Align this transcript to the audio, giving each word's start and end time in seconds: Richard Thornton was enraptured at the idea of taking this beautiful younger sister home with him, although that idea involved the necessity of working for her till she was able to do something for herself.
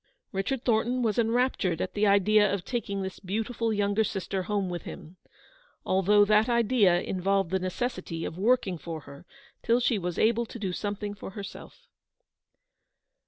Richard 0.31 0.65
Thornton 0.65 1.03
was 1.03 1.19
enraptured 1.19 1.79
at 1.79 1.93
the 1.93 2.07
idea 2.07 2.51
of 2.51 2.65
taking 2.65 3.03
this 3.03 3.19
beautiful 3.19 3.71
younger 3.71 4.03
sister 4.03 4.41
home 4.41 4.67
with 4.67 4.81
him, 4.81 5.17
although 5.85 6.25
that 6.25 6.49
idea 6.49 6.99
involved 7.01 7.51
the 7.51 7.59
necessity 7.59 8.25
of 8.25 8.35
working 8.35 8.79
for 8.79 9.01
her 9.01 9.27
till 9.61 9.79
she 9.79 9.99
was 9.99 10.17
able 10.17 10.47
to 10.47 10.57
do 10.57 10.73
something 10.73 11.13
for 11.13 11.29
herself. 11.29 11.85